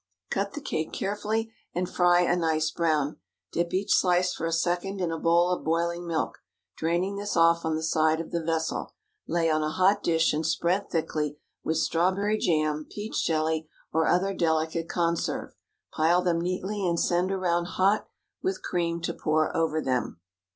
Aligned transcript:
Cut 0.31 0.53
the 0.53 0.61
cake 0.61 0.91
carefully 0.93 1.51
and 1.75 1.87
fry 1.87 2.21
a 2.21 2.35
nice 2.35 2.71
brown. 2.71 3.17
Dip 3.51 3.71
each 3.71 3.93
slice 3.93 4.33
for 4.33 4.47
a 4.47 4.51
second 4.51 4.99
in 4.99 5.11
a 5.11 5.19
bowl 5.19 5.51
of 5.51 5.63
boiling 5.63 6.07
milk, 6.07 6.39
draining 6.75 7.17
this 7.17 7.37
off 7.37 7.63
on 7.65 7.75
the 7.75 7.83
side 7.83 8.19
of 8.19 8.31
the 8.31 8.41
vessel; 8.43 8.95
lay 9.27 9.47
on 9.51 9.61
a 9.61 9.69
hot 9.69 10.01
dish 10.01 10.33
and 10.33 10.43
spread 10.43 10.89
thickly 10.89 11.37
with 11.63 11.77
strawberry 11.77 12.39
jam, 12.39 12.87
peach 12.89 13.23
jelly, 13.23 13.69
or 13.93 14.07
other 14.07 14.33
delicate 14.33 14.89
conserve. 14.89 15.53
Pile 15.91 16.23
them 16.23 16.41
neatly 16.41 16.83
and 16.83 16.99
send 16.99 17.31
around 17.31 17.65
hot, 17.77 18.07
with 18.41 18.63
cream 18.63 19.01
to 19.01 19.13
pour 19.13 19.55
over 19.55 19.79
them. 19.79 20.19